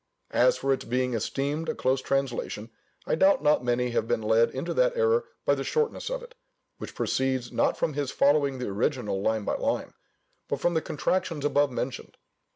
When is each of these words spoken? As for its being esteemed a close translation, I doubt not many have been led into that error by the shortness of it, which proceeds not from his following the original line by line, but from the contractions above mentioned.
As 0.33 0.57
for 0.57 0.73
its 0.73 0.83
being 0.83 1.13
esteemed 1.13 1.69
a 1.69 1.75
close 1.75 2.01
translation, 2.01 2.71
I 3.05 3.13
doubt 3.13 3.43
not 3.43 3.63
many 3.63 3.91
have 3.91 4.07
been 4.07 4.23
led 4.23 4.49
into 4.49 4.73
that 4.73 4.97
error 4.97 5.25
by 5.45 5.53
the 5.53 5.63
shortness 5.63 6.09
of 6.09 6.23
it, 6.23 6.33
which 6.79 6.95
proceeds 6.95 7.51
not 7.51 7.77
from 7.77 7.93
his 7.93 8.09
following 8.09 8.57
the 8.57 8.69
original 8.69 9.21
line 9.21 9.43
by 9.45 9.57
line, 9.57 9.93
but 10.47 10.59
from 10.59 10.73
the 10.73 10.81
contractions 10.81 11.45
above 11.45 11.69
mentioned. 11.71 12.17